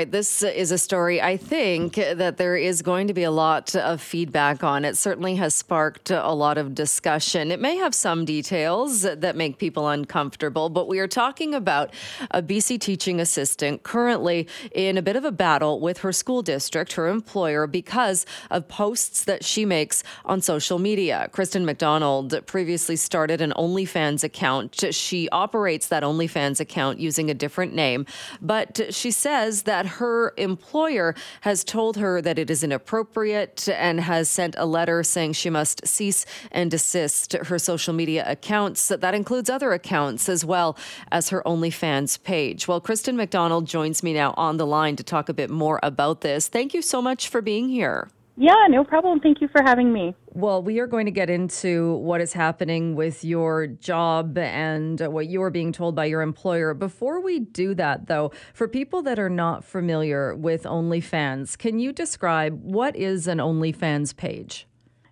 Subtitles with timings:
[0.00, 3.76] right, this is a story I think that there is going to be a lot
[3.76, 4.86] of feedback on.
[4.86, 7.50] It certainly has sparked a lot of discussion.
[7.50, 11.92] It may have some details that make people uncomfortable, but we are talking about
[12.30, 16.94] a BC teaching assistant currently in a bit of a battle with her school district,
[16.94, 21.28] her employer, because of posts that she makes on social media.
[21.30, 24.82] Kristin MacDonald previously started an OnlyFans account.
[24.92, 28.06] She operates that OnlyFans account using a different name,
[28.40, 34.28] but she says that her employer has told her that it is inappropriate and has
[34.28, 38.88] sent a letter saying she must cease and desist her social media accounts.
[38.88, 40.76] That includes other accounts as well
[41.10, 42.68] as her OnlyFans page.
[42.68, 46.20] Well, Kristin MacDonald joins me now on the line to talk a bit more about
[46.20, 46.48] this.
[46.48, 48.08] Thank you so much for being here.
[48.42, 49.20] Yeah, no problem.
[49.20, 50.14] Thank you for having me.
[50.32, 55.26] Well, we are going to get into what is happening with your job and what
[55.26, 56.72] you are being told by your employer.
[56.72, 61.92] Before we do that, though, for people that are not familiar with OnlyFans, can you
[61.92, 64.66] describe what is an OnlyFans page?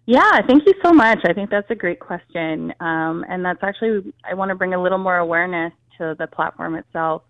[0.07, 1.19] Yeah, thank you so much.
[1.27, 2.73] I think that's a great question.
[2.81, 6.77] Um, and that's actually, I want to bring a little more awareness to the platform
[6.77, 7.25] itself.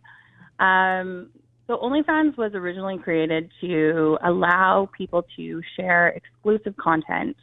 [0.61, 1.31] Um,
[1.69, 7.37] so OnlyFans was originally created to allow people to share exclusive content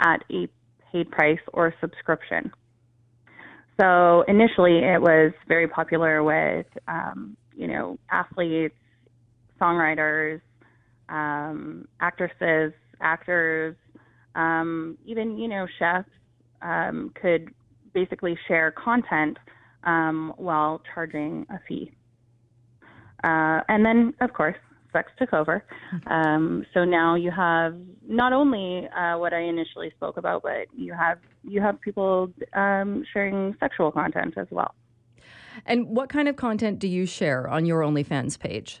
[0.00, 0.48] at a
[0.92, 2.50] paid price or subscription.
[3.80, 8.74] So initially, it was very popular with um, you know athletes,
[9.60, 10.40] songwriters,
[11.08, 13.76] um, actresses, actors,
[14.34, 16.08] um, even you know chefs
[16.62, 17.50] um, could
[17.94, 19.38] basically share content
[19.84, 21.92] um, while charging a fee.
[23.24, 24.56] Uh, and then, of course,
[24.92, 25.64] sex took over.
[26.06, 30.92] Um, so now you have not only uh, what I initially spoke about, but you
[30.92, 34.74] have you have people um, sharing sexual content as well.
[35.66, 38.80] And what kind of content do you share on your OnlyFans page?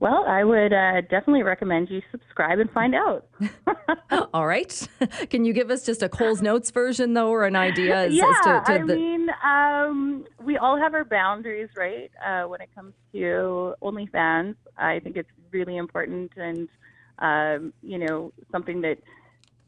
[0.00, 3.28] Well, I would uh, definitely recommend you subscribe and find out.
[4.34, 4.88] All right.
[5.30, 8.24] Can you give us just a Coles Notes version, though, or an idea as, yeah,
[8.30, 8.96] as to, to I the...
[8.96, 12.10] mean, um, we all have our boundaries, right?
[12.26, 16.66] Uh, when it comes to OnlyFans, I think it's really important and,
[17.18, 18.96] um, you know, something that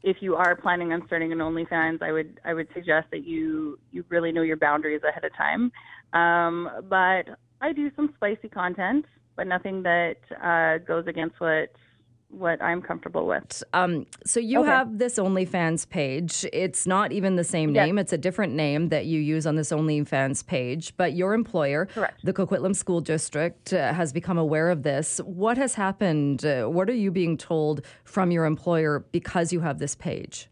[0.01, 3.79] if you are planning on starting an OnlyFans, I would I would suggest that you
[3.91, 5.71] you really know your boundaries ahead of time.
[6.13, 11.71] Um, but I do some spicy content but nothing that uh, goes against what
[12.29, 13.63] what I'm comfortable with.
[13.73, 14.69] Um, so you okay.
[14.69, 16.47] have this OnlyFans page.
[16.51, 17.99] It's not even the same name.
[17.99, 20.97] It's a different name that you use on this OnlyFans page.
[20.97, 22.25] But your employer, Correct.
[22.25, 25.21] the Coquitlam School District, uh, has become aware of this.
[25.25, 26.43] What has happened?
[26.43, 30.49] Uh, what are you being told from your employer because you have this page?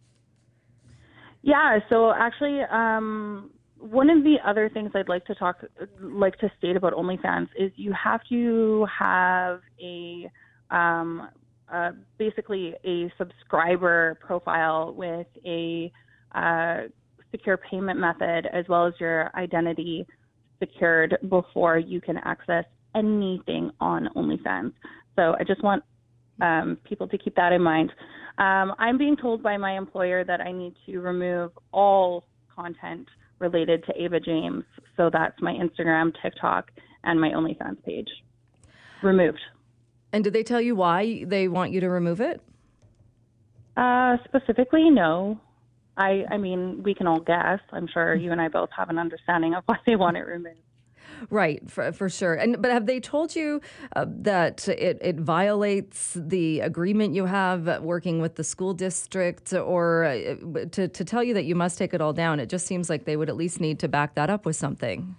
[1.42, 1.80] Yeah.
[1.90, 2.62] So actually.
[2.62, 3.50] Um,
[3.82, 5.58] one of the other things I'd like to talk,
[6.00, 10.30] like to state about OnlyFans is you have to have a,
[10.70, 11.30] um,
[11.72, 15.92] uh, basically a subscriber profile with a
[16.36, 16.82] uh,
[17.32, 20.06] secure payment method as well as your identity
[20.60, 22.66] secured before you can access
[22.96, 24.74] anything on OnlyFans.
[25.16, 25.84] So I just want
[26.40, 27.92] um, people to keep that in mind.
[28.38, 32.26] Um, I'm being told by my employer that I need to remove all
[32.56, 33.08] content
[33.42, 34.64] related to Ava James.
[34.96, 36.72] So that's my Instagram, TikTok,
[37.04, 38.10] and my OnlyFans page.
[39.04, 39.40] Removed.
[40.14, 42.42] And did they tell you why they want you to remove it?
[43.76, 45.40] Uh, specifically, no.
[45.98, 47.60] I, I mean, we can all guess.
[47.72, 50.58] I'm sure you and I both have an understanding of why they want it removed.
[51.30, 52.34] Right, for, for sure.
[52.34, 53.62] And but have they told you
[53.96, 60.06] uh, that it, it violates the agreement you have working with the school district, or
[60.06, 62.40] uh, to to tell you that you must take it all down?
[62.40, 65.16] It just seems like they would at least need to back that up with something.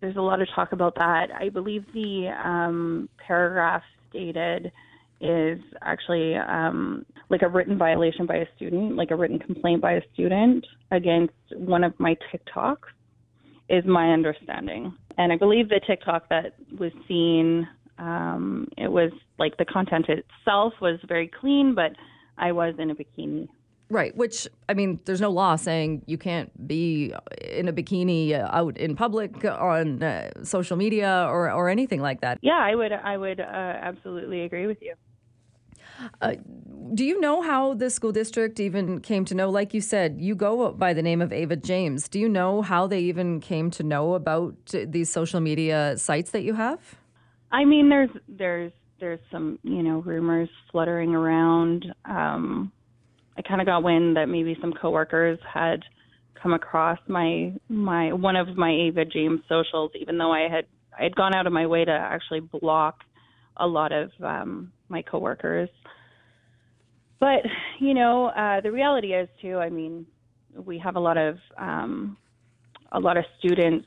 [0.00, 1.28] There's a lot of talk about that.
[1.32, 4.72] I believe the um, paragraph stated
[5.20, 9.92] is actually um, like a written violation by a student, like a written complaint by
[9.92, 12.90] a student against one of my TikToks
[13.68, 14.92] is my understanding.
[15.18, 17.68] And I believe the TikTok that was seen,
[17.98, 21.92] um, it was like the content itself was very clean, but
[22.38, 23.48] I was in a bikini.
[23.90, 28.78] Right, which I mean, there's no law saying you can't be in a bikini out
[28.78, 32.38] in public on uh, social media or, or anything like that.
[32.40, 34.94] Yeah, I would I would uh, absolutely agree with you.
[36.20, 36.34] Uh,
[36.94, 39.50] do you know how the school district even came to know?
[39.50, 42.08] Like you said, you go by the name of Ava James.
[42.08, 44.54] Do you know how they even came to know about
[44.86, 46.96] these social media sites that you have?
[47.50, 51.86] I mean, there's there's there's some you know rumors fluttering around.
[52.04, 52.72] Um,
[53.36, 55.82] I kind of got wind that maybe some coworkers had
[56.42, 60.66] come across my my one of my Ava James socials, even though I had
[60.98, 63.00] I had gone out of my way to actually block
[63.56, 65.68] a lot of um, my coworkers.
[67.18, 67.42] But
[67.80, 69.58] you know, uh, the reality is too.
[69.58, 70.06] I mean,
[70.54, 72.16] we have a lot of um,
[72.92, 73.86] a lot of students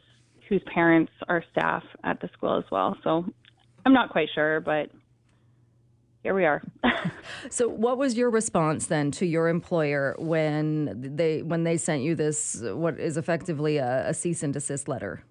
[0.50, 2.98] whose parents are staff at the school as well.
[3.04, 3.26] So
[3.86, 4.90] I'm not quite sure, but
[6.24, 6.62] here we are.
[7.50, 12.16] so, what was your response then to your employer when they when they sent you
[12.16, 15.24] this what is effectively a, a cease and desist letter?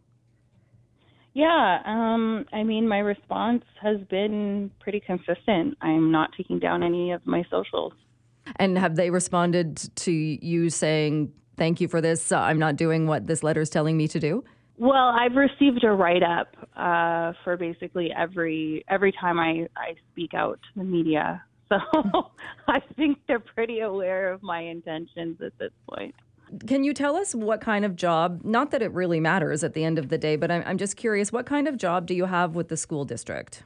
[1.34, 5.76] Yeah, um, I mean, my response has been pretty consistent.
[5.82, 7.92] I'm not taking down any of my socials.
[8.56, 12.30] And have they responded to you saying, "Thank you for this.
[12.30, 14.44] I'm not doing what this letter is telling me to do"?
[14.76, 20.34] Well, I've received a write up uh, for basically every every time I, I speak
[20.34, 21.42] out to the media.
[21.70, 21.78] So
[22.68, 26.14] I think they're pretty aware of my intentions at this point.
[26.66, 28.42] Can you tell us what kind of job?
[28.44, 30.96] Not that it really matters at the end of the day, but I'm, I'm just
[30.96, 31.32] curious.
[31.32, 33.62] What kind of job do you have with the school district?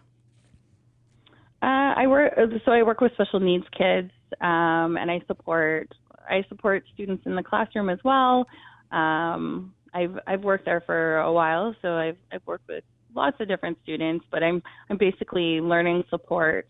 [1.60, 2.34] Uh, I work
[2.64, 5.92] so I work with special needs kids, um, and I support
[6.28, 8.46] I support students in the classroom as well.
[8.92, 12.84] Um, I've I've worked there for a while, so I've I've worked with
[13.14, 16.68] lots of different students, but I'm I'm basically learning support,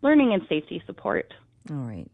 [0.00, 1.34] learning and safety support.
[1.70, 2.08] All right.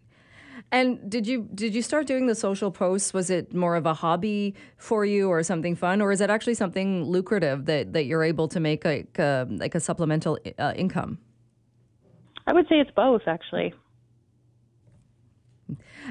[0.73, 3.13] And did you did you start doing the social posts?
[3.13, 6.55] Was it more of a hobby for you, or something fun, or is it actually
[6.55, 11.19] something lucrative that, that you're able to make like a, like a supplemental uh, income?
[12.47, 13.75] I would say it's both, actually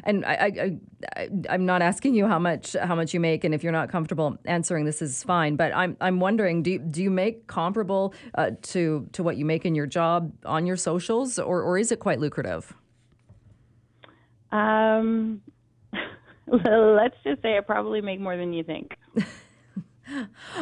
[0.04, 0.78] and I, I,
[1.50, 3.90] I, am not asking you how much how much you make, and if you're not
[3.90, 5.56] comfortable answering, this is fine.
[5.56, 9.46] But I'm I'm wondering, do you, do you make comparable uh, to to what you
[9.46, 12.74] make in your job on your socials, or or is it quite lucrative?
[14.52, 15.42] Um,
[16.48, 18.96] let's just say I probably make more than you think.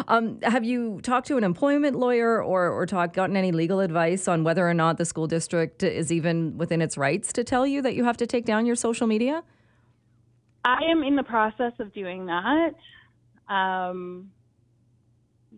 [0.07, 4.27] Um, have you talked to an employment lawyer or, or talk, gotten any legal advice
[4.27, 7.81] on whether or not the school district is even within its rights to tell you
[7.81, 9.43] that you have to take down your social media?
[10.65, 12.75] I am in the process of doing that.
[13.51, 14.29] Um,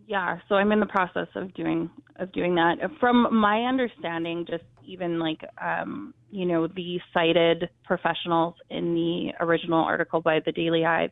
[0.06, 2.76] yeah, so I'm in the process of doing of doing that.
[3.00, 9.82] From my understanding, just even like um, you know the cited professionals in the original
[9.84, 11.10] article by the Daily Hive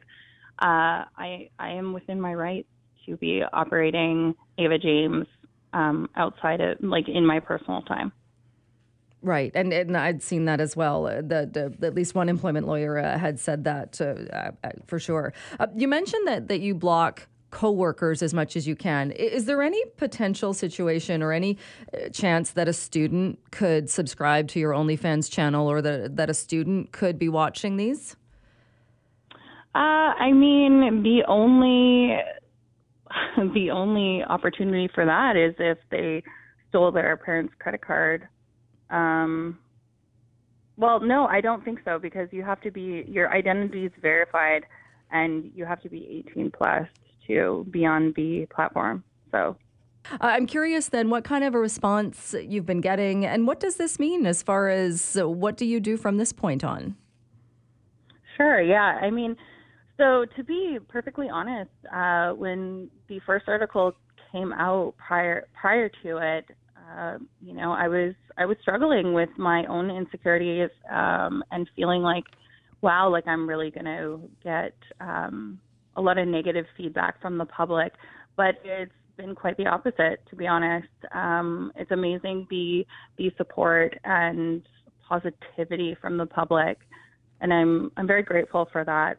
[0.61, 2.69] uh, I I am within my rights
[3.07, 5.27] to be operating Ava James
[5.73, 8.13] um, outside of like in my personal time.
[9.23, 11.07] Right, and and I'd seen that as well.
[11.07, 14.99] Uh, the, the at least one employment lawyer uh, had said that uh, uh for
[14.99, 15.33] sure.
[15.59, 19.11] Uh, you mentioned that that you block coworkers as much as you can.
[19.13, 21.59] Is there any potential situation or any
[22.13, 26.93] chance that a student could subscribe to your OnlyFans channel, or that that a student
[26.93, 28.17] could be watching these?
[29.75, 29.79] Uh,
[30.19, 32.19] I mean, the only
[33.55, 36.23] the only opportunity for that is if they
[36.69, 38.29] stole their parents' credit card.
[38.91, 39.59] Um,
[40.77, 44.65] well, no, I don't think so because you have to be your identity is verified,
[45.11, 46.87] and you have to be 18 plus
[47.27, 49.05] to be on the platform.
[49.31, 49.57] So.
[50.21, 53.99] I'm curious then what kind of a response you've been getting, and what does this
[53.99, 56.97] mean as far as what do you do from this point on?
[58.37, 58.99] Sure, yeah.
[59.03, 59.37] I mean,
[60.01, 63.93] so, to be perfectly honest, uh, when the first article
[64.33, 66.47] came out prior prior to it,
[66.97, 72.01] uh, you know, I was I was struggling with my own insecurities um, and feeling
[72.01, 72.25] like,
[72.81, 75.61] wow, like I'm really going to get um,
[75.97, 77.93] a lot of negative feedback from the public.
[78.37, 80.89] But it's been quite the opposite, to be honest.
[81.13, 82.87] Um, it's amazing the
[83.19, 84.63] the support and
[85.09, 86.79] positivity from the public,
[87.41, 89.19] and I'm I'm very grateful for that.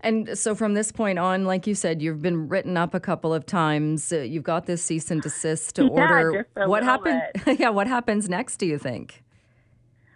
[0.00, 3.34] And so from this point on, like you said, you've been written up a couple
[3.34, 4.10] of times.
[4.10, 6.46] Uh, you've got this cease and desist yeah, order.
[6.54, 7.22] what happens?
[7.58, 8.56] yeah, what happens next?
[8.56, 9.22] Do you think?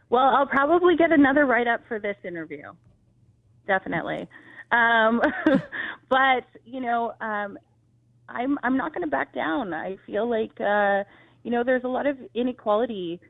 [0.08, 2.72] Well, I'll probably get another write up for this interview.
[3.66, 4.28] Definitely.
[4.72, 5.20] Um,
[6.08, 7.58] but you know, um,
[8.28, 9.72] I'm I'm not going to back down.
[9.72, 11.04] I feel like uh,
[11.42, 13.20] you know there's a lot of inequality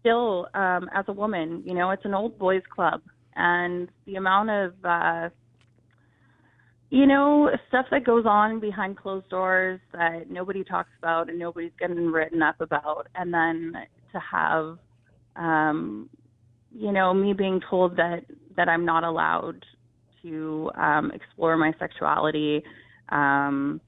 [0.00, 1.62] still um, as a woman.
[1.64, 3.00] You know, it's an old boys club,
[3.36, 5.28] and the amount of uh,
[6.94, 11.72] you know, stuff that goes on behind closed doors that nobody talks about and nobody's
[11.80, 13.08] getting written up about.
[13.16, 13.72] And then
[14.12, 14.78] to have,
[15.34, 16.08] um,
[16.72, 18.20] you know, me being told that,
[18.56, 19.64] that I'm not allowed
[20.24, 22.62] to um, explore my sexuality
[23.10, 23.80] um,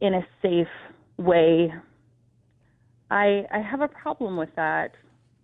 [0.00, 0.66] in a safe
[1.16, 1.72] way.
[3.10, 4.92] I I have a problem with that,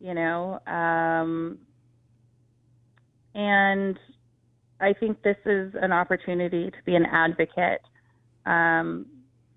[0.01, 0.61] you know.
[0.67, 1.59] Um,
[3.35, 3.99] and
[4.81, 7.83] I think this is an opportunity to be an advocate
[8.47, 9.07] um,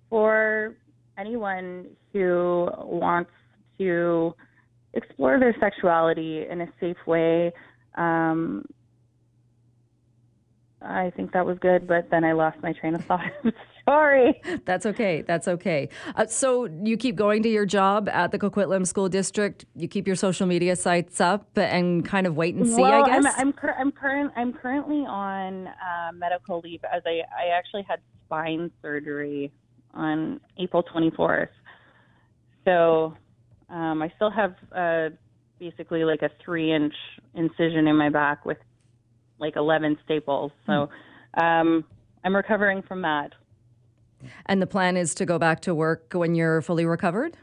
[0.10, 0.76] for
[1.18, 3.32] anyone who wants
[3.78, 4.34] to
[4.94, 7.52] explore their sexuality in a safe way.
[7.96, 8.66] Um,
[10.82, 13.32] I think that was good, but then I lost my train of thought.
[13.86, 14.40] Sorry.
[14.66, 15.24] That's okay.
[15.24, 15.90] That's okay.
[16.16, 19.66] Uh, so you keep going to your job at the Coquitlam School District.
[19.76, 22.82] You keep your social media sites up and kind of wait and see.
[22.82, 23.26] Well, I guess.
[23.26, 27.84] I'm I'm, cur- I'm current I'm currently on uh, medical leave as I I actually
[27.88, 29.52] had spine surgery
[29.94, 31.50] on April 24th.
[32.66, 33.16] So
[33.70, 35.10] um, I still have uh,
[35.60, 36.94] basically like a three inch
[37.34, 38.58] incision in my back with
[39.40, 40.52] like 11 staples.
[40.66, 40.90] So
[41.36, 41.84] um,
[42.24, 43.34] I'm recovering from that.
[44.46, 47.38] and the plan is to go back to work when you're fully recovered.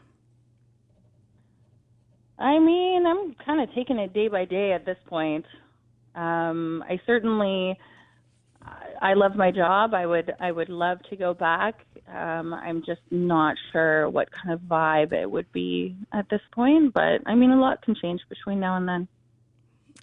[2.39, 5.45] I mean, I'm kind of taking it day by day at this point.
[6.13, 7.77] Um, I certainly,
[8.61, 9.93] I I love my job.
[9.93, 11.85] I would, I would love to go back.
[12.07, 16.93] Um, I'm just not sure what kind of vibe it would be at this point.
[16.93, 19.07] But I mean, a lot can change between now and then.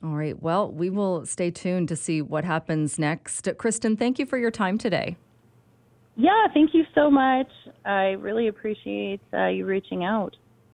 [0.04, 0.40] All right.
[0.42, 3.46] Well, we will stay tuned to see what happens next.
[3.56, 5.16] Kristin, thank you for your time today.
[6.16, 7.48] Yeah, thank you so much.
[7.86, 10.36] I really appreciate uh, you reaching out.